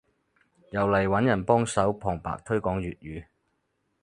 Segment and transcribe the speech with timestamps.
[0.71, 3.23] 又嚟揾人幫手旁白推廣粵語